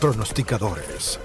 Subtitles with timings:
[0.00, 1.20] pronosticadores.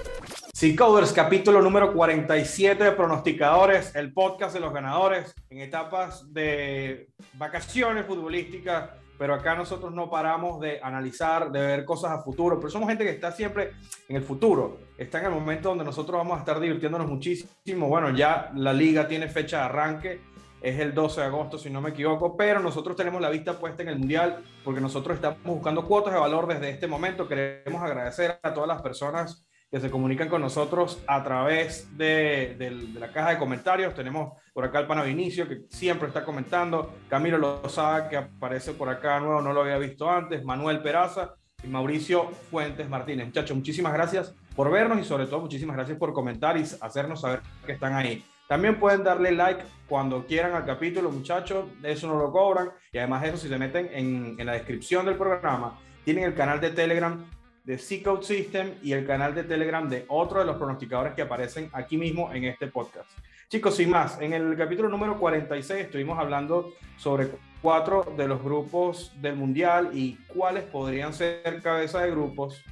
[0.52, 7.08] Sí, Coders, capítulo número 47 de Pronosticadores, el podcast de los ganadores en etapas de
[7.34, 12.70] vacaciones futbolísticas, pero acá nosotros no paramos de analizar, de ver cosas a futuro, pero
[12.70, 13.72] somos gente que está siempre
[14.08, 17.88] en el futuro, está en el momento donde nosotros vamos a estar divirtiéndonos muchísimo.
[17.88, 20.20] Bueno, ya la liga tiene fecha de arranque,
[20.64, 23.82] es el 12 de agosto, si no me equivoco, pero nosotros tenemos la vista puesta
[23.82, 27.28] en el Mundial porque nosotros estamos buscando cuotas de valor desde este momento.
[27.28, 32.56] Queremos agradecer a todas las personas que se comunican con nosotros a través de,
[32.94, 33.92] la caja de comentarios.
[33.92, 38.88] Tenemos por acá el pana Vinicio, que siempre está comentando, Camilo Lozada, que aparece por
[38.88, 43.26] acá nuevo, no lo había visto antes, Manuel Peraza y Mauricio Fuentes Martínez.
[43.26, 47.42] Muchachos, muchísimas gracias por vernos y sobre todo muchísimas gracias por comentar y hacernos saber
[47.66, 48.24] que están ahí.
[48.48, 52.70] También pueden darle like cuando quieran al capítulo, muchachos, eso no lo cobran.
[52.92, 56.34] Y además de eso, si se meten en, en la descripción del programa, tienen el
[56.34, 57.24] canal de Telegram
[57.64, 61.70] de C-Code System y el canal de Telegram de otro de los pronosticadores que aparecen
[61.72, 63.10] aquí mismo en este podcast.
[63.48, 67.28] Chicos, sin más, en el capítulo número 46 estuvimos hablando sobre
[67.62, 72.62] cuatro de los grupos del Mundial y cuáles podrían ser cabeza de grupos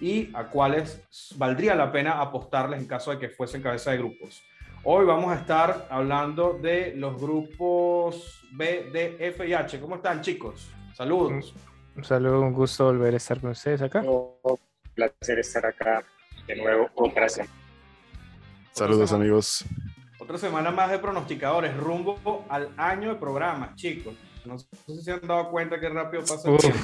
[0.00, 1.02] y a cuáles
[1.36, 4.42] valdría la pena apostarles en caso de que fuesen cabeza de grupos.
[4.86, 9.80] Hoy vamos a estar hablando de los grupos B, D, F y H.
[9.80, 10.70] ¿Cómo están, chicos?
[10.92, 11.54] Saludos.
[11.96, 14.02] Un saludo, un gusto volver a estar con ustedes acá.
[14.02, 14.58] Un
[14.94, 16.04] placer estar acá
[16.46, 17.50] de nuevo otra semana.
[18.72, 19.64] Saludos, amigos.
[20.18, 24.12] Otra semana más de pronosticadores, rumbo al año de programa, chicos.
[24.44, 26.78] No sé si se han dado cuenta qué rápido pasa el tiempo.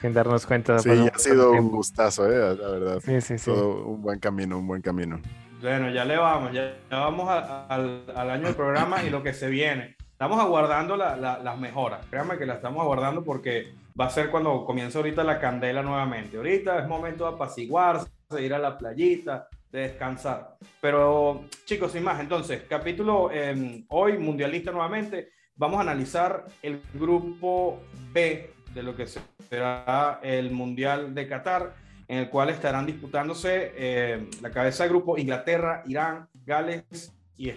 [0.00, 0.80] Sin darnos cuenta.
[0.80, 3.00] Sí, ha sido un gustazo, eh, la verdad.
[3.04, 3.52] Sí, sí, sí.
[3.52, 5.20] Todo un buen camino, un buen camino.
[5.60, 9.94] Bueno, ya le vamos, ya, vamos al, año del programa y lo que se viene.
[10.10, 14.96] Estamos aguardando las mejoras, créanme que las estamos aguardando porque va a ser cuando comience
[14.96, 16.38] ahorita la candela nuevamente.
[16.38, 20.56] Ahorita es momento de apaciguarse, de ir a la playita, de descansar.
[20.80, 27.80] Pero chicos, sin más, entonces, capítulo em, hoy, mundialista nuevamente, vamos a analizar el grupo
[28.12, 31.74] B de lo que será el Mundial de Qatar
[32.10, 37.50] en el cual estarán disputándose eh, la cabeza de grupo Inglaterra, Irán, Gales y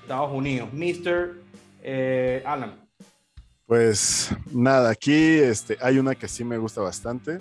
[0.00, 0.70] Estados Unidos.
[0.72, 1.42] Mr.
[1.82, 2.88] Eh, Alan.
[3.66, 7.40] Pues nada, aquí este, hay una que sí me gusta bastante.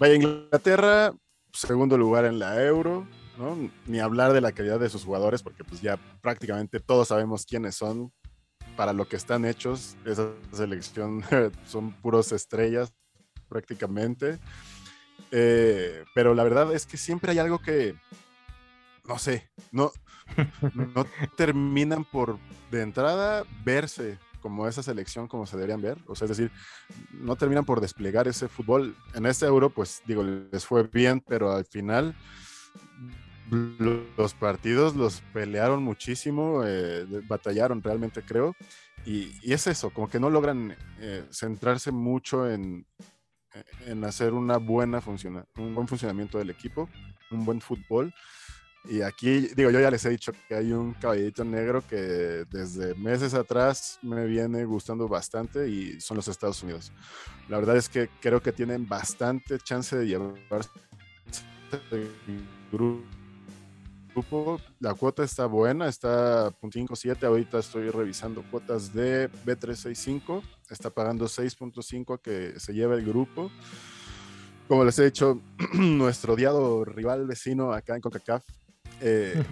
[0.00, 1.12] Vaya Inglaterra,
[1.52, 3.06] segundo lugar en la Euro,
[3.38, 3.56] ¿no?
[3.86, 7.76] Ni hablar de la calidad de sus jugadores, porque pues ya prácticamente todos sabemos quiénes
[7.76, 8.12] son,
[8.76, 9.96] para lo que están hechos.
[10.04, 11.22] Esa selección
[11.64, 12.92] son puros estrellas
[13.48, 14.40] prácticamente.
[15.30, 17.94] Eh, pero la verdad es que siempre hay algo que,
[19.06, 19.92] no sé, no,
[20.74, 22.38] no terminan por
[22.70, 25.98] de entrada verse como esa selección como se deberían ver.
[26.06, 26.50] O sea, es decir,
[27.12, 28.96] no terminan por desplegar ese fútbol.
[29.14, 32.14] En este euro, pues digo, les fue bien, pero al final
[33.50, 38.54] los partidos los pelearon muchísimo, eh, batallaron realmente, creo.
[39.04, 42.86] Y, es eso, como que no logran eh, centrarse mucho en,
[43.86, 46.88] en hacer una buena funciona, un buen funcionamiento del equipo,
[47.30, 48.12] un buen fútbol.
[48.84, 52.94] Y aquí, digo, yo ya les he dicho que hay un caballito negro que desde
[52.94, 56.90] meses atrás me viene gustando bastante y son los Estados Unidos.
[57.48, 60.70] La verdad es que creo que tienen bastante chance de llevarse
[62.70, 63.04] grupo
[64.12, 64.60] grupo.
[64.78, 67.22] La cuota está buena, está .57.
[67.24, 70.42] Ahorita estoy revisando cuotas de B365.
[70.70, 73.50] Está pagando 6.5 que se lleva el grupo.
[74.68, 75.40] Como les he dicho,
[75.74, 78.44] nuestro odiado rival vecino acá en CONCACAF
[79.00, 79.42] eh,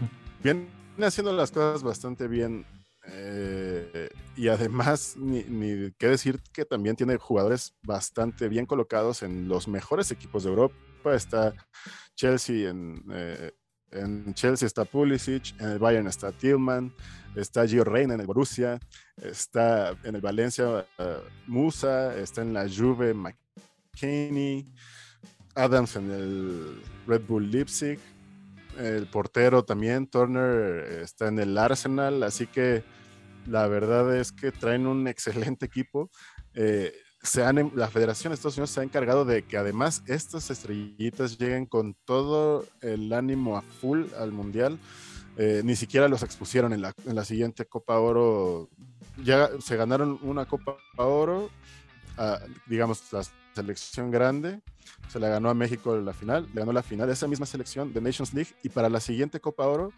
[0.43, 0.69] viene
[1.01, 2.65] haciendo las cosas bastante bien.
[3.11, 9.49] Eh, y además, ni, ni qué decir que también tiene jugadores bastante bien colocados en
[9.49, 10.77] los mejores equipos de Europa.
[11.15, 11.55] Está
[12.15, 13.53] Chelsea en, eh,
[13.93, 16.93] en Chelsea está Pulisic, en el Bayern está Tillman,
[17.35, 18.79] está Gio Reina en el Borussia,
[19.17, 21.05] está en el Valencia uh,
[21.47, 24.71] Musa, está en la Juve McKinney,
[25.55, 27.99] Adams en el Red Bull Leipzig,
[28.79, 32.85] el portero también, Turner está en el Arsenal, así que
[33.47, 36.11] la verdad es que traen un excelente equipo.
[36.55, 36.93] Eh,
[37.23, 41.39] se han, la Federación de Estados Unidos se ha encargado de que además estas estrellitas
[41.39, 44.79] lleguen con todo el ánimo a full al Mundial.
[45.37, 48.69] Eh, ni siquiera los expusieron en la, en la, siguiente Copa Oro.
[49.23, 51.51] Ya se ganaron una Copa Oro,
[52.67, 53.23] digamos, la
[53.55, 54.61] selección grande.
[55.09, 57.93] Se la ganó a México en la final, le ganó la final esa misma selección
[57.93, 58.51] de Nations League.
[58.63, 59.93] Y para la siguiente Copa Oro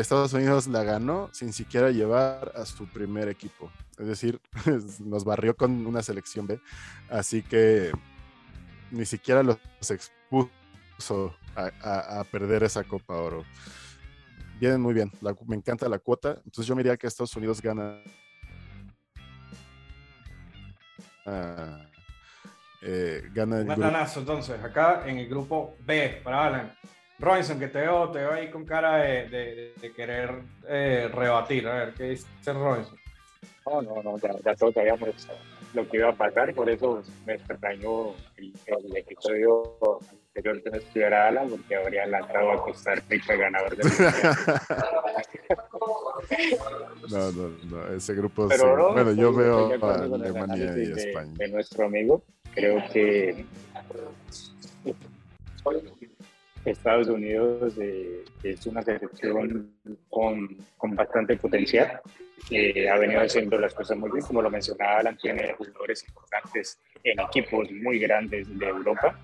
[0.00, 3.70] Estados Unidos la ganó sin siquiera llevar a su primer equipo.
[3.98, 4.40] Es decir,
[5.00, 6.60] nos barrió con una selección B.
[7.08, 7.92] Así que
[8.90, 9.58] ni siquiera los
[9.90, 13.44] expuso a, a- a perder esa Copa Oro.
[14.60, 17.60] Vienen muy bien, la- me encanta la cuota, entonces yo me diría que Estados Unidos
[17.60, 18.00] gana.
[21.26, 21.86] ah,
[22.82, 26.72] eh, gana el atlanazo, entonces, acá en el grupo B, para Alan.
[27.18, 31.66] Robinson, que te veo, te veo ahí con cara de, de- de querer eh, rebatir.
[31.66, 32.96] A ver, ¿qué dice Robinson?
[33.66, 35.08] No, no, no, ya, ya todos sabíamos
[35.74, 39.74] lo que iba a pasar, por eso me extrañó el, el episodio
[40.28, 44.36] anterior que no estuviera Alan, porque habría lanzado a Costa Rica ganador del Mundial.
[47.08, 48.68] No, no, no, ese grupo Pero sí.
[48.76, 51.32] no, Bueno, yo veo de a Alemania y de- España.
[51.36, 52.22] De, nuestro amigo,
[52.52, 53.44] creo que
[56.66, 59.72] Estados Unidos eh, es una selección
[60.08, 62.00] con, con bastante potencial.
[62.50, 66.78] eh, ha venido haciendo las cosas muy bien, como lo mencionaba Alan, tiene jugadores importantes
[67.02, 69.18] en equipos muy grandes de Europa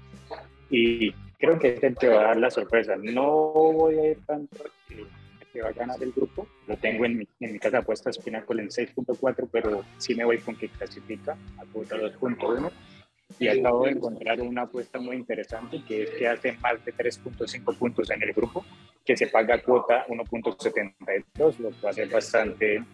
[0.70, 2.96] y creo que es el que va a dar la sorpresa.
[2.96, 7.28] No voy a ir tanto que, va a ganar el grupo, lo tengo en mi,
[7.40, 11.64] en mi casa apuestas Pinnacle en 6.4, pero sí me voy con que clasifica a
[11.70, 12.70] cuota 2.1
[13.38, 17.76] y acabo de encontrar una apuesta muy interesante que es que hace más de 3.5
[17.76, 18.64] puntos en el grupo,
[19.05, 22.84] que se paga cuota 1.72, lo cual es bastante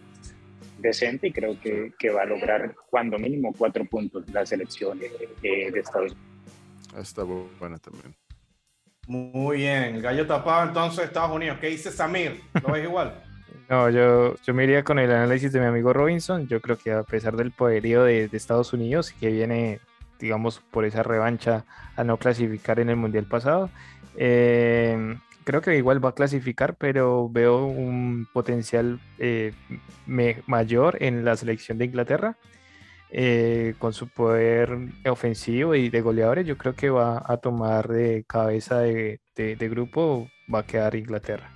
[0.77, 4.99] decente y creo que, que va a lograr cuando mínimo cuatro puntos la selección
[5.43, 6.99] eh, de Estados Unidos.
[7.09, 8.15] Está bu- buena también.
[9.07, 11.57] Muy bien, el gallo tapado entonces Estados Unidos.
[11.59, 12.41] ¿Qué dice Samir?
[12.65, 13.23] ¿Lo ves igual?
[13.67, 16.47] No, yo, yo me iría con el análisis de mi amigo Robinson.
[16.47, 19.79] Yo creo que a pesar del poderío de, de Estados Unidos, que viene,
[20.19, 23.69] digamos, por esa revancha a no clasificar en el Mundial pasado,
[24.17, 29.53] eh, creo que igual va a clasificar, pero veo un potencial eh,
[30.05, 32.35] me- mayor en la selección de Inglaterra.
[33.11, 34.77] eh, con su poder
[35.09, 39.19] ofensivo y de goleadores, yo creo que va a tomar de cabeza de,
[39.67, 41.49] grupo, va a quedar Inglaterra.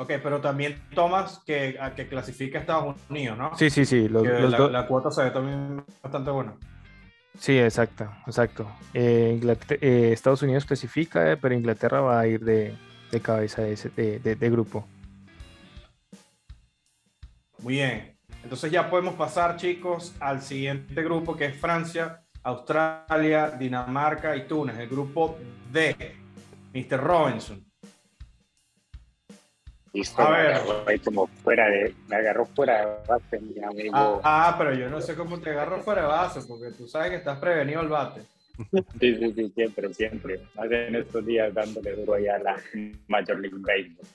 [0.00, 3.54] Ok, pero también tomas que, a que clasifique a Estados Unidos, ¿no?
[3.54, 4.08] Sí, sí, sí.
[4.08, 6.54] Los, Que los la, cuota se ve también bastante buena.
[7.38, 8.66] Sí, exacto, exacto.
[8.94, 9.38] Eh,
[9.82, 12.74] eh, Estados Unidos clasifica, eh, pero Inglaterra va a ir de,
[13.10, 14.86] de cabeza de, ese- de- de- de grupo.
[17.58, 18.16] Muy bien.
[18.42, 24.78] Entonces ya podemos pasar, chicos, al siguiente grupo que es Francia, Australia, Dinamarca y Túnez.
[24.78, 25.36] El grupo
[25.70, 26.16] D.
[26.72, 26.98] Mr.
[26.98, 27.69] Robinson.
[29.92, 30.52] Listo, A ver.
[30.52, 33.96] agarró ahí como fuera de, me agarró fuera de base, mi amigo.
[33.96, 37.10] Ah, ah, pero yo no sé cómo te agarro fuera de base, porque tú sabes
[37.10, 38.22] que estás prevenido al bate.
[39.00, 40.40] Sí, sí, sí, siempre, siempre.
[40.54, 42.56] Más en estos días dándole duro allá a la
[43.08, 44.06] Major League Baseball.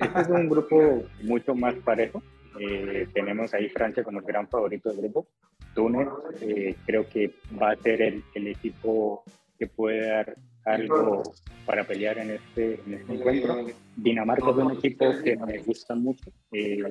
[0.00, 2.22] Este es un grupo mucho más parejo.
[2.58, 5.26] Eh, tenemos ahí Francia como el gran favorito del grupo.
[5.74, 6.08] Túnez
[6.40, 9.22] eh, creo que va a ser el, el equipo
[9.60, 11.22] que puede dar algo
[11.66, 13.66] para pelear en este, en este encuentro.
[13.94, 16.82] Dinamarca es un equipo que me gusta mucho eh,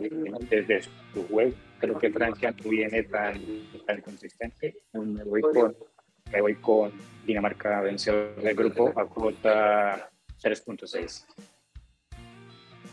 [0.49, 1.51] desde su juego.
[1.79, 3.41] Creo que Francia no viene tan,
[3.87, 4.75] tan consistente.
[4.93, 5.75] Me voy con
[6.31, 6.91] me voy con
[7.25, 10.11] Dinamarca vencedor del grupo a cuota
[10.43, 11.25] 3.6.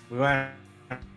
[0.08, 0.65] Muy bueno.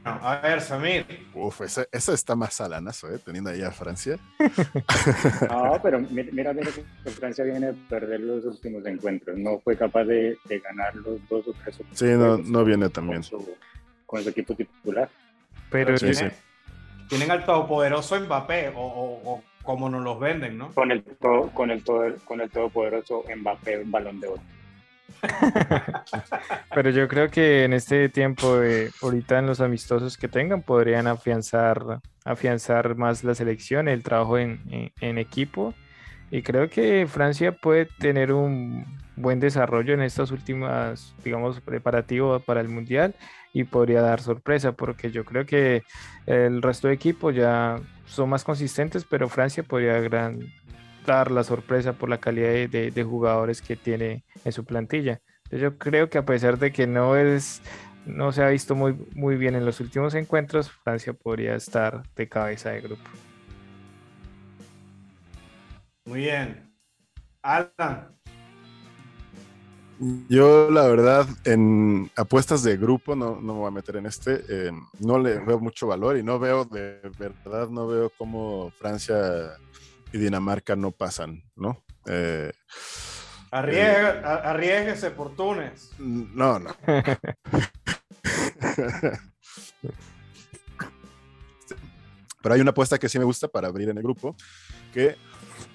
[0.04, 1.06] A ver, Samir.
[1.34, 3.20] Uf, esa, esa está más alanazo, ¿eh?
[3.24, 4.18] Teniendo ahí a Francia.
[5.50, 6.72] No, pero mi- mira, mira
[7.04, 9.38] que Francia viene a perder los últimos encuentros.
[9.38, 13.06] No fue capaz de, de ganar los dos o tres Sí, no, no viene tan
[13.08, 13.22] bien.
[13.22, 13.56] con su,
[14.06, 15.10] con su equipo titular.
[15.70, 16.34] Pero Sí, tienen,
[17.08, 20.74] tienen al todopoderoso Mbappé, o, o- o como nos los venden, ¿no?
[20.74, 24.42] Con el, to- con el, todo, con el todopoderoso Mbappé, un balón de oro.
[26.74, 28.60] Pero yo creo que en este tiempo,
[29.02, 34.62] ahorita en los amistosos que tengan, podrían afianzar, afianzar más la selección, el trabajo en,
[34.70, 35.74] en- en equipo.
[36.32, 38.86] Y creo que Francia puede tener un
[39.16, 43.16] buen desarrollo en estas últimas, digamos, preparativos para el Mundial
[43.52, 45.82] y podría dar sorpresa, porque yo creo que
[46.28, 50.40] el resto de equipos ya son más consistentes, pero Francia podría gran-
[51.16, 55.22] dar la sorpresa por la calidad de, de- de jugadores que tiene en su plantilla.
[55.52, 57.62] Yo creo que a pesar de que no es,
[58.06, 62.30] no se ha visto muy, muy bien en los últimos encuentros, Francia podría estar de
[62.30, 63.10] cabeza de grupo.
[66.06, 66.72] Muy bien.
[67.42, 68.16] Alan.
[70.30, 74.42] Yo, la verdad, en apuestas de grupo, no, no me voy a meter en este,
[74.48, 79.18] eh, no le veo mucho valor y no veo, de verdad, no veo cómo Francia
[80.12, 81.84] y Dinamarca no pasan, ¿no?
[82.08, 82.52] Eh,
[83.52, 85.92] Arriesga- a- arriésguese por Túnez.
[86.00, 86.76] no, no.
[92.42, 94.36] Pero hay una apuesta que sí me gusta para abrir en el grupo,
[94.94, 95.18] que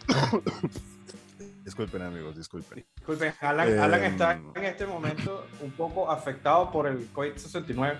[1.64, 2.84] Disculpen, amigos, disculpen.
[2.96, 4.50] Disculpen, Alan, Alan está em.
[4.54, 7.98] en este momento un poco afectado por el COVID-69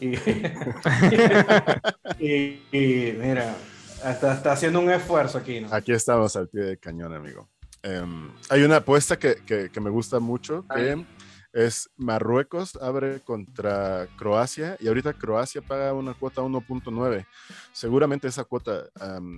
[2.18, 3.54] y, mira,
[4.04, 5.60] está, está, haciendo un esfuerzo aquí.
[5.60, 5.72] ¿no?
[5.72, 7.48] Aquí estamos al pie de cañón, amigo.
[7.82, 11.04] Em, hay una apuesta que, que, que, me gusta mucho, que
[11.52, 17.26] es Marruecos abre contra Croacia y ahorita Croacia paga una cuota 1.9.
[17.72, 18.84] Seguramente esa cuota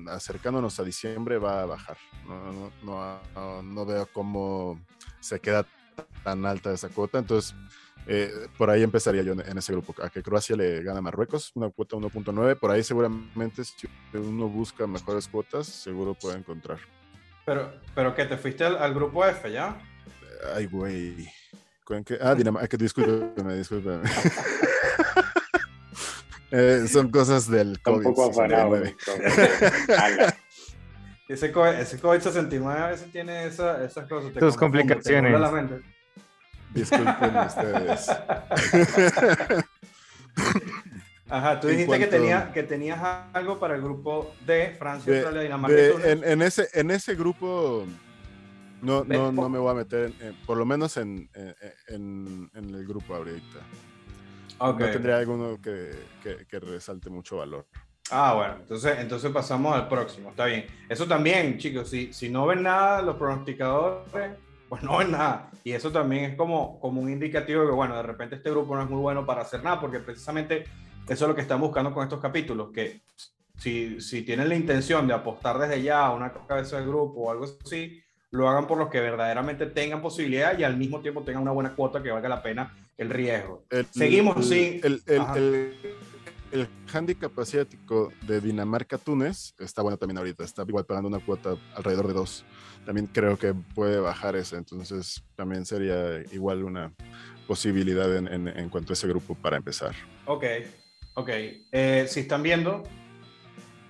[0.08, 1.96] acercándonos a diciembre va a bajar.
[2.26, 4.80] No, no, no, veo cómo
[5.20, 5.66] se queda
[6.22, 7.18] tan alta esa cuota.
[7.18, 7.54] Entonces,
[8.06, 11.52] eh, por ahí empezaría yo en, ese grupo, a que Croacia le gana a Marruecos,
[11.54, 12.58] una cuota 1.9.
[12.58, 16.78] Por ahí seguramente si uno busca mejores cuotas, seguro puede encontrar.
[17.46, 19.78] Pero, pero que te fuiste al grupo F ya.
[20.54, 21.28] Ay, güey.
[22.20, 24.02] Ah, Dinamarca, discúlpeme, discúlpeme.
[26.50, 28.06] eh, son cosas del COVID.
[28.06, 28.82] Un poco afanado.
[31.28, 34.32] ese, COVID-69 a veces tiene esa, esas cosas.
[34.32, 35.32] Tus complicaciones.
[36.74, 38.10] Disculpen ustedes.
[41.28, 43.00] Ajá, tú dijiste que, tenía, que tenías
[43.32, 45.76] algo para el grupo de Francia, Australia, Dinamarca.
[46.04, 47.86] en, en, ese, en ese grupo
[48.84, 50.12] no, no, no me voy a meter,
[50.46, 51.28] por lo menos en,
[51.88, 53.60] en, en, el grupo ahorita.
[54.60, 55.90] No tendría alguno que,
[56.22, 57.66] que, resalte mucho valor.
[58.10, 60.66] Ah, bueno, entonces, entonces pasamos al próximo, está bien.
[60.88, 64.32] Eso también, chicos, si, si no ven nada, los pronosticadores,
[64.74, 65.50] pues no ven nada.
[65.62, 68.74] Y eso también es como, como un indicativo de que, bueno, de repente este grupo
[68.74, 70.64] no es muy bueno para hacer nada, porque precisamente
[71.08, 73.02] eso es lo que están buscando con estos capítulos, que
[73.56, 77.30] si, si tienen la intención de apostar desde ya a una cabeza de grupo o
[77.30, 78.02] algo así,
[78.32, 81.76] lo hagan por los que verdaderamente tengan posibilidad y al mismo tiempo tengan una buena
[81.76, 83.64] cuota que valga la pena el riesgo.
[83.92, 84.80] Seguimos sin...
[84.82, 85.72] El,
[86.54, 92.06] el, handicap asiático de Dinamarca-Túnez está bueno también ahorita, está igual pagando una cuota alrededor
[92.06, 92.44] de dos.
[92.86, 96.92] También creo que puede bajar ese, entonces también sería igual una
[97.48, 99.94] posibilidad en, en, cuanto a ese grupo para empezar.
[100.26, 100.44] Ok,
[101.14, 101.28] ok.
[101.28, 102.84] Eh, si están viendo,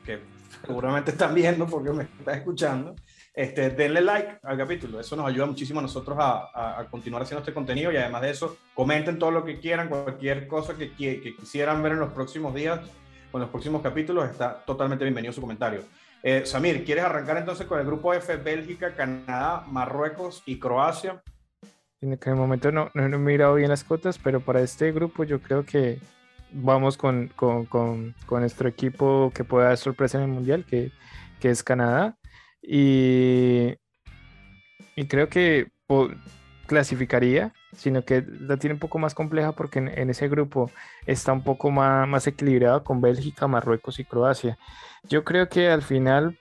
[0.04, 0.21] que
[0.66, 2.94] seguramente están viendo porque me están escuchando,
[3.34, 7.40] este, denle like al capítulo, eso nos ayuda muchísimo a nosotros a, a, continuar haciendo
[7.40, 11.34] este contenido y además de eso, comenten todo lo que quieran, cualquier cosa que, que,
[11.34, 12.80] quisieran ver en los próximos días
[13.32, 15.82] o en los próximos capítulos, está totalmente bienvenido su comentario.
[16.22, 21.20] Eh, Samir, ¿quieres arrancar entonces con el grupo F, Bélgica, Canadá, Marruecos y Croacia?
[22.00, 25.40] En aquel momento no, no, he mirado bien las cuotas, pero para este grupo yo
[25.40, 25.98] creo que
[26.52, 30.92] vamos con, con, con, con nuestro equipo que pueda dar sorpresa en el Mundial, que,
[31.40, 32.16] que es Canadá.
[32.66, 33.75] Y,
[34.97, 35.68] y creo que
[36.66, 40.71] clasificaría, sino que la tiene un poco más compleja porque en, ese grupo
[41.06, 44.59] está un poco más, más equilibrado con Bélgica, Marruecos y Croacia.
[45.09, 46.38] Yo creo que al final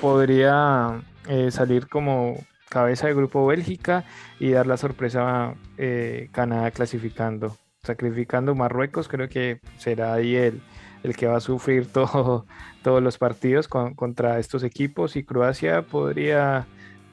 [0.00, 2.36] podría eh, salir como
[2.68, 4.04] cabeza de grupo Bélgica
[4.40, 7.56] y dar la sorpresa a eh, Canadá clasificando.
[7.82, 10.62] Sacrificando Marruecos, creo que será ahí el,
[11.02, 12.46] el que va a sufrir todo,
[12.82, 16.66] todos los partidos contra estos equipos y Croacia podría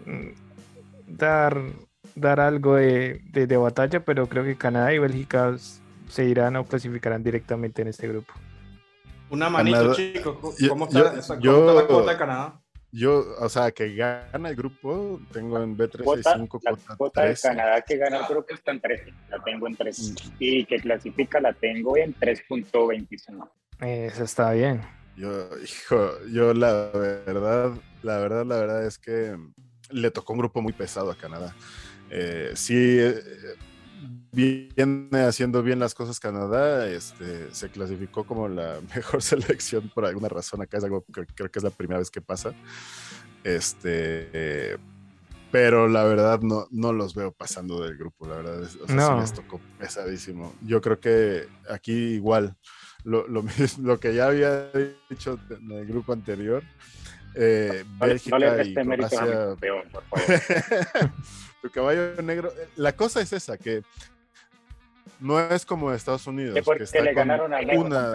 [0.05, 0.29] mm,
[1.08, 1.62] dar,
[2.15, 5.55] dar algo de, de, batalla, pero creo que Canadá y Bélgica
[6.08, 8.34] se irán o clasificarán directamente en este grupo.
[9.29, 10.55] Una manito, chicos.
[10.67, 12.60] ¿Cómo, está, la cuota de Canadá?
[12.91, 17.81] Yo, o sea, que gana el grupo, tengo en B365 cuota, la cuota de Canadá
[17.81, 20.00] que gana el grupo está en 13, la tengo en 3.
[20.00, 20.31] Mm.
[20.39, 23.48] Y que clasifica la tengo en 3.25.
[23.80, 24.82] Eso está bien.
[25.16, 29.38] Yo, hijo, yo la verdad, la verdad, la verdad es que
[29.90, 31.56] le tocó un grupo muy pesado a Canadá.
[32.10, 33.22] Eh, sí, eh,
[34.32, 40.30] viene haciendo bien las cosas Canadá, este, se clasificó como la mejor selección por alguna
[40.30, 40.62] razón.
[40.62, 42.54] Acá es algo que creo que es la primera vez que pasa.
[43.44, 44.78] Este,
[45.52, 48.62] pero la verdad no, no los veo pasando del grupo, la verdad.
[48.62, 50.54] o sea, sí les tocó pesadísimo.
[50.62, 52.56] Yo creo que aquí igual
[53.03, 53.44] lo, lo,
[53.82, 54.70] lo que ya había
[55.10, 56.63] dicho en el grupo anterior.
[57.36, 59.56] Eh, Bélgica y Croacia.
[61.62, 62.51] tu caballo negro.
[62.58, 63.84] Eh, la cosa es esa, que
[65.20, 66.56] no es como Estados Unidos.
[66.56, 68.13] Que porque que le ganaron a una,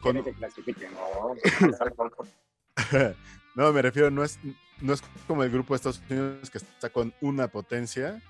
[0.00, 0.24] con, no,
[3.54, 4.38] no, me refiero, no es,
[4.80, 8.20] no es como el grupo de Estados Unidos que está con una potencia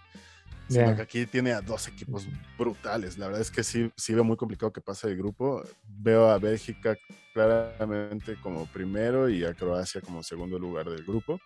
[0.71, 3.19] Sino que aquí tiene a dos equipos brutales.
[3.19, 5.63] La verdad es que sí, sí veo muy complicado que pase el grupo.
[5.85, 6.97] Veo a Bélgica
[7.35, 11.41] claramente como primero y a Croacia como segundo lugar del grupo.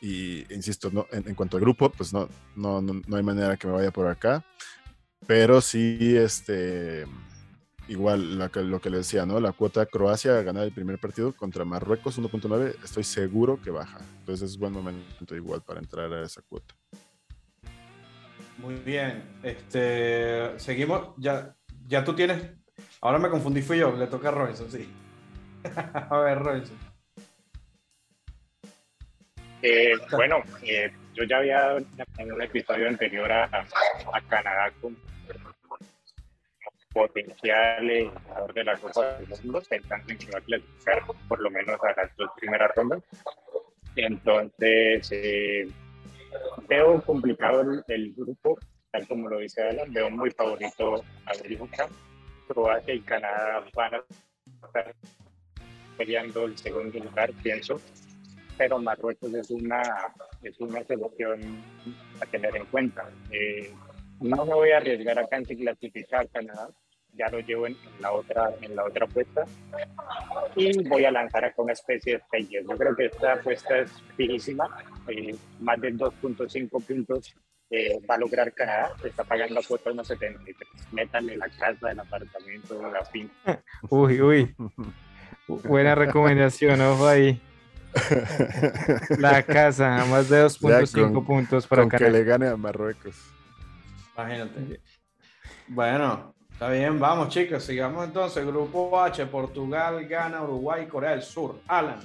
[0.00, 3.74] Y insisto, no, en, cuanto al grupo, pues no, no, no, hay manera que me
[3.74, 4.44] vaya por acá.
[5.26, 7.04] Pero sí, este,
[7.88, 9.40] igual lo que, lo que le decía, ¿no?
[9.40, 13.98] La cuota Croacia a ganar el primer partido contra Marruecos 1.9, estoy seguro que baja.
[14.20, 16.77] Entonces es buen momento igual para entrar a esa cuota.
[18.58, 19.22] Muy bien.
[19.42, 21.14] Este, seguimos.
[21.16, 21.54] Ya,
[21.86, 22.42] ya tú tienes.
[23.00, 23.96] Ahora me confundí, fui yo.
[23.96, 24.88] Le toca a Robinson, sí.
[26.10, 26.76] a ver, Robinson.
[29.62, 31.76] Eh, bueno, eh, yo ya había
[32.18, 33.48] en un episodio anterior a,
[34.28, 34.96] Canadá con
[36.92, 41.50] potencial jugador de la Copa del Mundo, pensando en que va a clasificar por lo
[41.50, 43.02] menos a las dos primeras rondas.
[43.96, 45.68] Entonces, eh,
[46.68, 48.58] veo complicado el, grupo,
[48.90, 51.88] tal como lo dice Alan, veo muy favorito a Bélgica.
[52.48, 54.04] Croacia y Canadá van a
[54.66, 54.94] estar
[55.98, 57.78] peleando el segundo lugar, pienso,
[58.56, 59.82] pero Marruecos es una,
[60.42, 61.40] es una selección
[62.20, 63.10] a tener en cuenta.
[63.30, 63.70] Eh,
[64.20, 66.70] no me voy a arriesgar acá en si clasificar Canadá,
[67.14, 69.44] ya lo llevo en, la otra en la otra apuesta
[70.54, 72.64] y voy a lanzar acá una especie de fake.
[72.68, 74.68] Yo creo que esta apuesta es finísima,
[75.08, 77.34] eh, más de 2.5 puntos
[77.70, 80.70] eh, va a lograr Canadá, se está pagando la cuota de unos 73.
[80.92, 83.30] Métanle la casa, el apartamento, la fin.
[83.90, 84.56] Uy, uy.
[85.46, 87.40] Buena recomendación, ojo ahí.
[89.18, 93.16] La casa, más de 2.5 puntos para con que le gane a Marruecos.
[94.14, 94.80] Imagínate.
[95.68, 98.44] Bueno, Está bien, vamos chicos, sigamos entonces.
[98.44, 101.60] Grupo H, Portugal, Ghana, Uruguay, Corea del Sur.
[101.68, 102.00] Alan.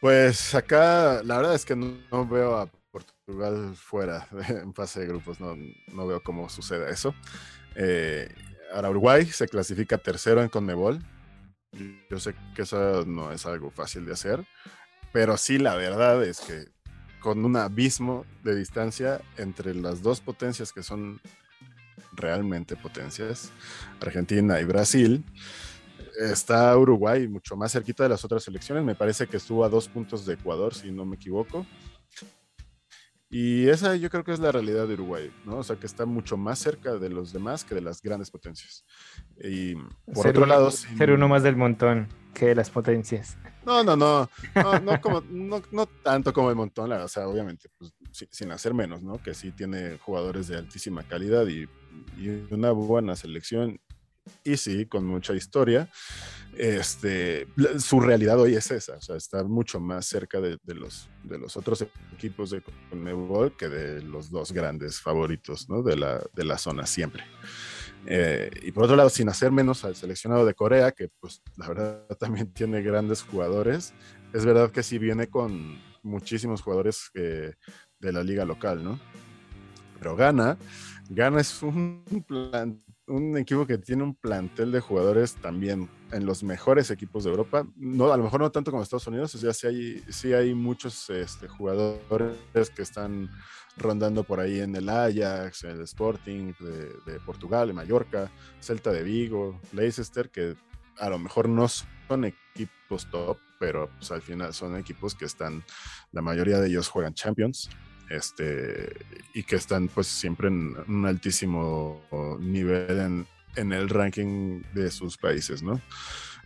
[0.00, 5.40] Pues acá la verdad es que no, veo a Portugal fuera en fase de grupos,
[5.40, 5.56] no,
[5.92, 7.14] no veo cómo suceda eso.
[7.74, 8.32] Eh,
[8.72, 11.04] ahora Uruguay se clasifica tercero en Conmebol.
[12.10, 14.44] Yo sé que eso no es algo fácil de hacer,
[15.12, 16.66] pero sí la verdad es que
[17.20, 21.20] con un abismo de distancia entre las dos potencias que son
[22.12, 23.50] realmente potencias,
[24.00, 25.24] Argentina y Brasil.
[26.18, 28.84] Está Uruguay mucho más cerquita de las otras selecciones.
[28.84, 31.66] Me parece que estuvo a dos puntos de Ecuador, si no me equivoco.
[33.30, 35.58] Y esa yo creo que es la realidad de Uruguay, ¿no?
[35.58, 38.84] O sea, que está mucho más cerca de los demás que de las grandes potencias.
[39.38, 39.74] Y
[40.14, 40.70] por otro lado...
[40.70, 43.36] Ser uno más del montón que de las potencias.
[43.66, 47.68] No, no, no, no, no, como, no, no tanto como el montón, o sea, obviamente,
[47.76, 47.92] pues,
[48.30, 49.22] sin hacer menos, ¿no?
[49.22, 51.68] Que sí tiene jugadores de altísima calidad y
[52.16, 53.80] y una buena selección
[54.44, 55.88] y sí, con mucha historia,
[56.56, 57.46] este,
[57.78, 61.56] su realidad hoy es esa, o sea, está mucho más cerca de, los, de los
[61.56, 65.82] otros equipos de Conmebol que de los dos grandes favoritos ¿no?
[65.82, 67.24] de, la, de la zona siempre.
[68.06, 71.68] Eh, y por otro lado, sin hacer menos al seleccionado de Corea, que pues la
[71.68, 73.92] verdad también tiene grandes jugadores,
[74.32, 78.98] es verdad que sí viene con muchísimos jugadores de la liga local, ¿no?
[79.98, 80.56] Pero gana
[81.08, 82.04] Ghana es un,
[83.08, 87.66] un equipo que tiene un plantel de jugadores también en los mejores equipos de Europa.
[87.76, 90.54] No, a lo mejor no tanto como Estados Unidos, o sea, sí hay, sí hay
[90.54, 93.30] muchos este, jugadores que están
[93.76, 99.60] rondando por ahí en el Ajax, el Sporting de, Portugal, de Mallorca, Celta de Vigo,
[99.72, 100.56] Leicester, que
[100.98, 105.64] a lo mejor no son equipos top, pero pues, al final son equipos que están,
[106.12, 107.70] la mayoría de ellos juegan Champions
[108.10, 108.92] este,
[109.34, 112.02] y que están pues siempre en un altísimo
[112.40, 115.80] nivel en, en el ranking de sus países, ¿no?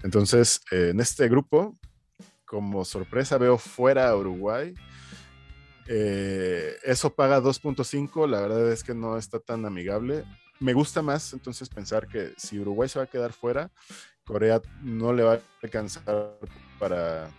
[0.02, 1.78] Entonces, en este grupo,
[2.44, 4.74] como sorpresa, veo fuera a Uruguay.
[5.86, 10.24] Eh, eso paga 2.5, la verdad es que no está tan amigable.
[10.60, 13.70] Me gusta más entonces pensar que si Uruguay se va a quedar fuera,
[14.24, 16.38] Corea no le va a alcanzar
[16.78, 17.30] para,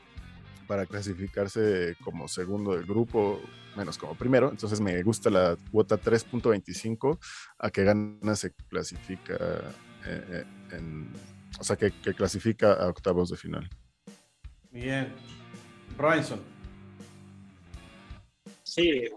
[0.67, 3.41] para clasificarse como segundo del grupo,
[3.75, 4.49] menos como primero.
[4.49, 7.19] Entonces me gusta la cuota 3.25
[7.59, 9.35] a que gana se clasifica
[10.05, 11.11] eh, eh, en,
[11.59, 13.69] o sea, que, clasifica a octavos de final.
[14.71, 15.13] Bien.
[15.97, 16.41] Robinson.
[18.63, 19.07] Sí,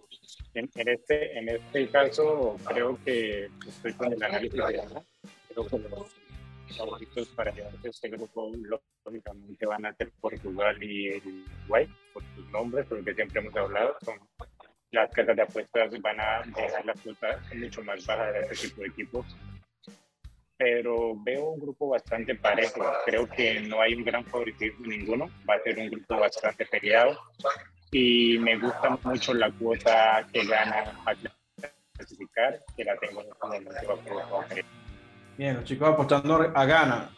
[0.55, 4.85] en, este, en este caso creo que estoy con el análisis de
[5.49, 8.53] Creo que los favoritos para llevarse este grupo
[9.05, 14.19] lógicamente van a ser Portugal y Uruguay, por sus nombres, porque siempre hemos hablado, son
[14.91, 18.83] las casas de apuestas van a dejar la cuota mucho más baja de este tipo
[18.83, 19.27] de equipos.
[20.59, 22.81] Pero veo un grupo bastante parejo.
[23.05, 25.29] Creo que no hay un gran favoritismo ninguno.
[25.49, 27.19] Va a ser un grupo bastante peleado.
[27.91, 31.15] Y me gusta mucho la cuota que gana a
[31.95, 33.55] clasificar, que la tengo como
[35.37, 37.11] Bien, los chicos apostando a gana.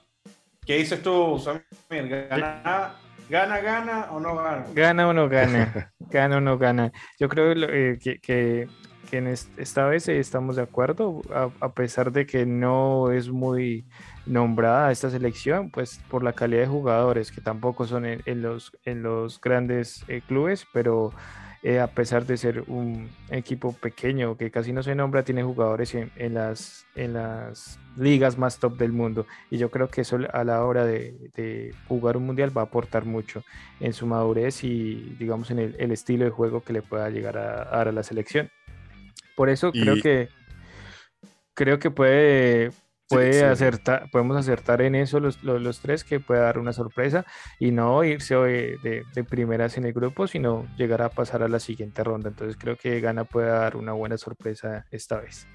[0.66, 2.08] ¿Qué dices tú, Samir?
[2.08, 4.64] ¿Gana ¿Gana, gana o no gana?
[4.74, 5.92] Gana o no gana.
[5.98, 6.92] gana o no gana.
[7.18, 8.68] Yo creo eh, que, que,
[9.12, 11.22] en esta vez estamos de acuerdo,
[11.60, 13.86] a, pesar de que no es muy
[14.26, 19.02] nombrada esta selección, pues por la calidad de jugadores, que tampoco son en, los, en
[19.02, 21.12] los grandes eh, clubes, pero
[21.62, 25.94] eh, a pesar de ser un equipo pequeño que casi no se nombra, tiene jugadores
[25.94, 29.26] en, las, en las ligas más top del mundo.
[29.50, 33.04] Y yo creo que eso a la hora de, jugar un mundial va a aportar
[33.04, 33.42] mucho
[33.80, 37.64] en su madurez y, digamos, en el, estilo de juego que le pueda llegar a,
[37.64, 38.50] dar a la selección.
[39.34, 40.28] Por eso creo que
[41.58, 42.70] creo que puede,
[43.08, 47.24] puede acertar, podemos acertar en eso los, los, tres, que puede dar una sorpresa
[47.58, 51.60] y no irse de, de, primeras en el grupo, sino llegar a pasar a la
[51.60, 52.28] siguiente ronda.
[52.28, 55.46] Entonces creo que Gana puede dar una buena sorpresa esta vez.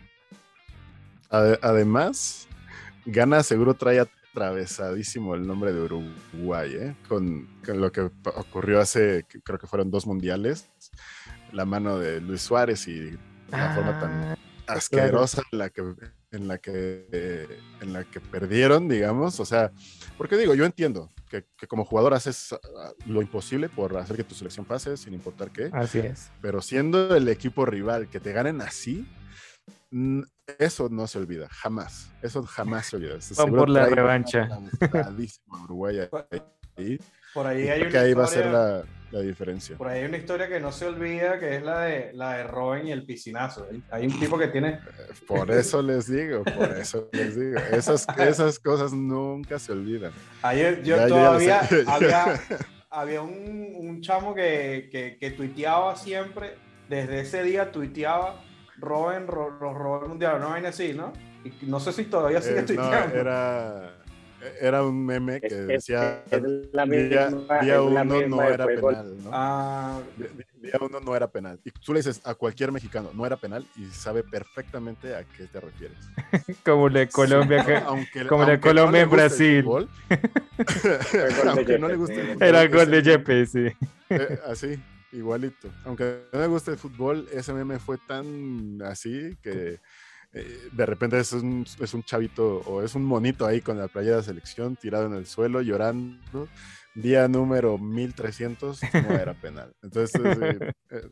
[1.30, 2.48] Además,
[3.06, 6.96] Gana seguro trae atravesadísimo el nombre de Uruguay, ¿eh?
[7.08, 10.70] con, con, lo que ocurrió hace, creo que fueron dos mundiales,
[11.52, 13.18] la mano de Luis Suárez y
[13.50, 15.82] la forma tan asquerosa en la que
[16.32, 17.48] en la que
[17.82, 19.72] en la que perdieron, digamos, o sea,
[20.18, 24.36] porque digo, yo entiendo que, como jugador haces ah, lo imposible por hacer que tu
[24.36, 25.70] selección pase sin importar qué.
[25.74, 26.32] Así es.
[26.42, 29.08] Pero siendo el equipo rival que te ganen así,
[30.58, 32.12] eso no se olvida, jamás.
[32.22, 33.18] Eso jamás se olvida.
[33.50, 34.50] por la revancha.
[35.64, 36.00] Uruguay
[36.78, 37.00] ahí.
[37.34, 39.78] Por ahí hay una ahí va a ser la, la, diferencia.
[39.78, 42.44] Por ahí hay una historia que no se olvida, que es la de, la de
[42.44, 43.68] Robin y el piscinazo.
[43.92, 44.70] Hay un tipo que tiene...
[44.70, 44.80] Eh,
[45.28, 47.60] por eso les digo, por eso les digo.
[47.72, 50.12] Esas, esas cosas nunca se olvidan.
[50.42, 52.40] Ayer yo todavía había,
[52.90, 56.56] había un, un, chamo que, que, que, tuiteaba siempre,
[56.90, 58.42] desde ese día tuiteaba
[58.78, 61.14] Robin, los Robin Mundial, no vaina así, ¿no?
[61.44, 63.16] Y no sé si todavía sigue eh, tuiteando.
[63.16, 64.03] No, era
[64.60, 67.30] era un meme que decía día,
[67.62, 69.30] día uno no era penal, ¿no?
[69.32, 70.02] Ah.
[70.62, 71.60] Día uno no era penal.
[71.64, 75.48] Y tú le dices a cualquier mexicano, no era penal, y sabe perfectamente a qué
[75.48, 75.98] te refieres.
[76.66, 77.66] como de Colombia,
[78.30, 79.66] como de Colombia en Brasil.
[81.48, 82.48] aunque no le guste el fútbol.
[82.48, 83.68] Era gol de Jepe, sí.
[84.10, 84.80] Eh, así,
[85.12, 85.70] igualito.
[85.86, 89.80] Aunque no le guste el fútbol, ese meme fue tan así que
[90.34, 93.88] eh, de repente es un, es un chavito o es un monito ahí con la
[93.88, 96.48] playera de selección tirado en el suelo llorando.
[96.96, 99.74] Día número 1300 no era penal.
[99.84, 101.10] Entonces, eh, eh,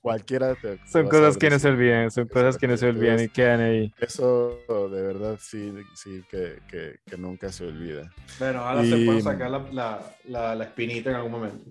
[0.00, 0.56] cualquiera
[0.86, 3.92] Son cosas que no se olvidan, son cosas que no se olvidan y quedan ahí.
[3.98, 8.12] Eso de verdad sí, sí que, que, nunca se olvida.
[8.38, 11.64] Bueno, ahora se puede sacar la, la, la, espinita en algún momento.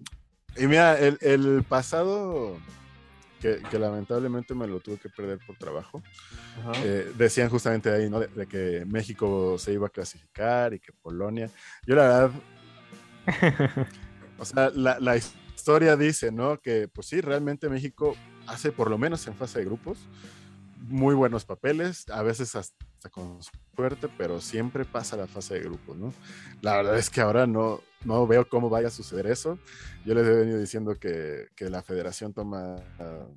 [0.58, 2.58] Y mira, el, el pasado
[3.40, 6.02] que, lamentablemente me lo tuve que perder por trabajo.
[6.84, 8.20] Eh, decían justamente ahí, ¿no?
[8.20, 11.50] De, que México se iba a clasificar y que Polonia.
[11.86, 12.32] Yo la verdad,
[14.38, 16.60] o sea, la, la, historia dice, ¿no?
[16.60, 18.16] Que pues sí, realmente México
[18.48, 20.00] hace por lo menos en fase de grupos
[20.80, 23.40] muy buenos papeles, a veces hasta con
[23.76, 26.14] suerte, pero siempre pasa la fase de grupos, ¿no?
[26.62, 29.58] La verdad es que ahora no, no veo cómo vaya a suceder eso.
[30.06, 32.78] Yo les he venido diciendo que, que la federación toma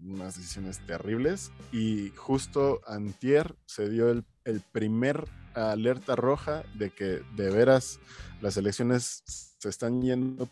[0.02, 7.22] unas decisiones terribles y justo antier se dio el, el, primer alerta roja de que
[7.36, 8.00] de veras
[8.40, 9.22] las elecciones
[9.58, 10.48] se están yendo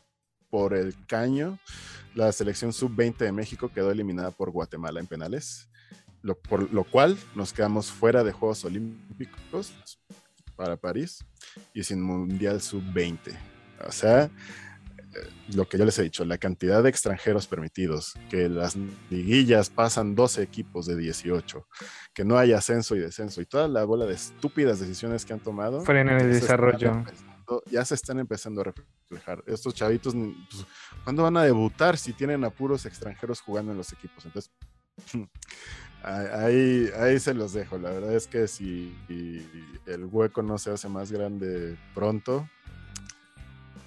[0.51, 1.59] por el caño.
[2.15, 5.70] La selección sub-20 de México quedó eliminada por Guatemala en penales,
[6.23, 9.73] lo, por lo cual nos quedamos fuera de Juegos Olímpicos
[10.57, 11.25] para París
[11.73, 13.37] y sin Mundial sub-20.
[13.87, 18.49] O sea, eh, lo que yo les he dicho, la cantidad de extranjeros permitidos, que
[18.49, 18.77] las
[19.09, 21.67] liguillas pasan 12 equipos de 18,
[22.15, 25.41] que no hay ascenso y descenso y toda la bola de estúpidas decisiones que han
[25.41, 25.81] tomado.
[25.81, 27.05] Frenan el desarrollo.
[27.67, 29.43] Ya se están empezando a reflejar.
[29.47, 30.67] Estos chavitos, pues,
[31.03, 34.25] ¿cuándo van a debutar si tienen apuros extranjeros jugando en los equipos?
[34.25, 34.53] Entonces,
[36.03, 37.79] ahí, ahí se los dejo.
[37.79, 38.95] La verdad es que si
[39.87, 42.49] el hueco no se hace más grande pronto,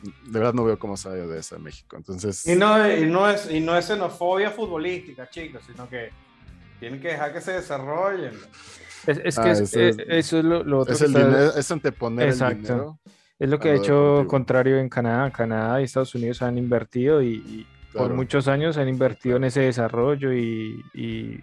[0.04, 1.96] de verdad no veo cómo sale de esa México.
[1.96, 2.46] Entonces.
[2.46, 6.10] Y no, y no, es, y no es xenofobia futbolística, chicos, sino que
[6.80, 8.34] tienen que dejar que se desarrollen.
[9.06, 10.94] Es, que ah, eso, es, lo, otro.
[10.94, 13.00] Es, el dinero, es anteponer el dinero.
[13.38, 15.30] Es lo que ha hecho contrario en Canadá.
[15.32, 20.34] Canadá y Estados Unidos han invertido y, por muchos años han invertido en ese desarrollo
[20.34, 20.84] y,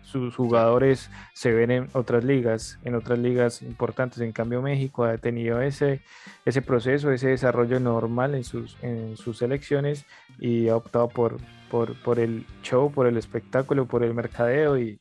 [0.02, 4.20] sus jugadores se ven en otras ligas, en otras ligas importantes.
[4.20, 6.02] En cambio, México ha tenido ese,
[6.44, 10.04] ese proceso, ese desarrollo normal en sus, en sus selecciones
[10.38, 11.38] y ha optado por,
[11.70, 14.98] por, el show, por el espectáculo, por el mercadeo y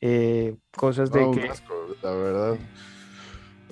[0.00, 1.50] eh, cosas de que...
[2.02, 2.58] la verdad.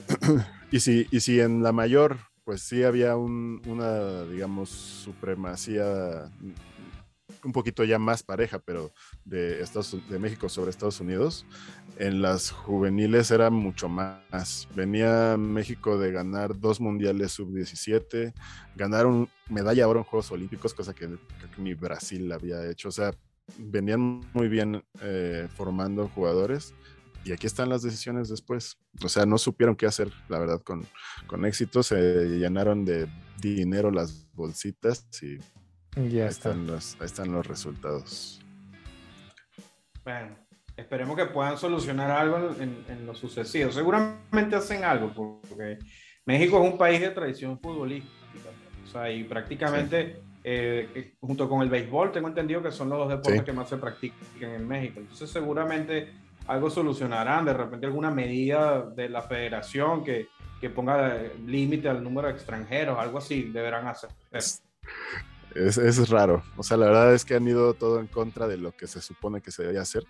[0.71, 6.31] y, si, y si en la mayor pues sí había una, digamos, supremacía
[7.45, 8.93] un poquito ya más pareja, pero
[9.25, 11.47] de, Estados, de México sobre Estados Unidos.
[11.99, 14.69] En las juveniles era mucho más.
[14.75, 18.33] Venía México de ganar dos mundiales sub-17,
[18.77, 22.89] ganar un medalla oro en Juegos Olímpicos, cosa que, que ni Brasil había hecho.
[22.89, 23.13] O sea,
[23.59, 26.75] venían muy bien eh, formando jugadores
[27.25, 28.77] y aquí están las decisiones después.
[29.03, 30.87] O sea, no supieron qué hacer, la verdad, con,
[31.27, 31.83] con éxito.
[31.83, 33.09] Se llenaron de
[33.41, 35.39] dinero las bolsitas y
[35.97, 36.51] Ya ahí, está.
[36.51, 38.41] están los, ahí están los resultados.
[40.05, 40.37] Bueno,
[40.77, 43.71] esperemos que puedan solucionar algo en, en lo sucesivo.
[43.71, 45.79] Seguramente hacen algo, porque
[46.27, 48.51] México es un país de tradición futbolística.
[48.85, 52.99] O sea, y prácticamente, eh, eh, junto con el béisbol, tengo entendido que son los
[52.99, 53.45] dos deportes Sí.
[53.45, 55.01] que más se practican en México.
[55.01, 56.13] Entonces, seguramente
[56.47, 57.45] algo solucionarán.
[57.45, 60.29] De repente, alguna medida de la federación que,
[60.61, 64.11] que ponga límite al número de extranjeros, algo así, deberán hacer.
[65.55, 66.43] Es, es, raro.
[66.57, 69.01] O sea, la verdad es que han ido todo en contra de lo que se
[69.01, 70.05] supone que se debería hacer,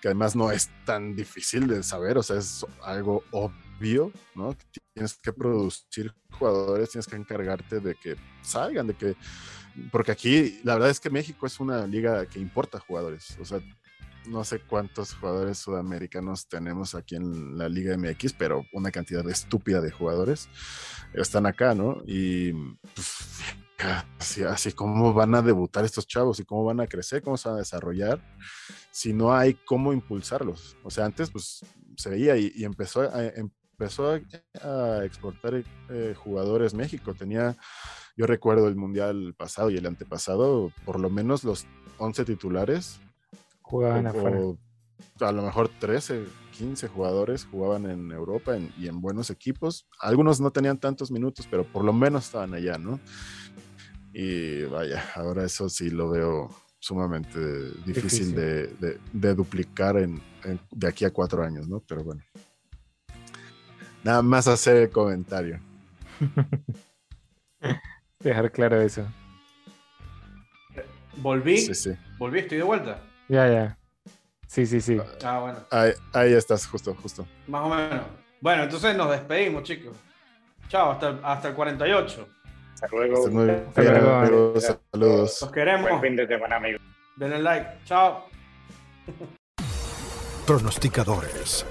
[0.00, 4.56] que además no es tan difícil de saber, o sea, es algo obvio, ¿no?
[4.94, 9.16] Tienes que producir jugadores, tienes que encargarte de que salgan, de que...
[9.92, 13.60] Porque aquí, la verdad es que México es una liga que importa jugadores, o sea,
[14.26, 19.80] no sé cuántos jugadores sudamericanos tenemos aquí en la Liga MX, pero una cantidad estúpida
[19.80, 20.48] de jugadores
[21.14, 22.02] están acá, ¿no?
[22.06, 22.52] Y
[22.94, 23.38] pues,
[24.18, 27.48] así, así cómo van a debutar estos chavos y cómo van a crecer, cómo se
[27.48, 28.20] van a desarrollar,
[28.90, 30.76] si no hay cómo impulsarlos.
[30.82, 31.60] O sea, antes pues
[31.96, 34.20] se veía y, y empezó, a, empezó a,
[34.66, 37.14] a exportar eh, jugadores México.
[37.14, 37.56] Tenía,
[38.16, 41.66] yo recuerdo el Mundial pasado y el antepasado, por lo menos los
[41.98, 43.00] 11 titulares
[43.62, 44.38] Jugaban o- afuera.
[45.20, 46.24] a lo mejor 13,
[46.56, 49.86] 15 jugadores jugaban en Europa en- y en buenos equipos.
[50.00, 52.98] Algunos no tenían tantos minutos, pero por lo menos estaban allá, ¿no?
[54.20, 56.50] Y vaya, ahora eso sí lo veo
[56.80, 57.38] sumamente
[57.86, 58.34] difícil, Difícil.
[58.34, 61.78] De, de- de duplicar en, en- de aquí a cuatro años, ¿no?
[61.86, 62.20] Pero bueno.
[64.02, 65.60] Nada más hacer el comentario.
[68.18, 69.06] Dejar claro eso.
[71.18, 71.92] Volví, Sí, sí.
[72.18, 73.00] volví, estoy de vuelta.
[73.28, 73.78] Ya, ya.
[74.48, 74.98] Sí, sí, sí.
[75.22, 75.58] Ah, bueno.
[75.70, 77.24] Ahí, ahí estás, justo, justo.
[77.46, 78.04] Más o menos.
[78.40, 79.96] Bueno, entonces nos despedimos, chicos.
[80.68, 82.28] Chao, hasta, el- hasta el 48.
[82.80, 83.26] Hasta luego.
[83.26, 84.10] Hasta luego.
[84.10, 84.76] amigos.
[84.92, 85.38] Saludos.
[85.42, 85.90] Los queremos.
[85.90, 86.80] Buen fin de semana, amigos.
[87.16, 87.68] Denle like.
[87.84, 88.24] Chao.
[90.46, 91.66] Pronosticadores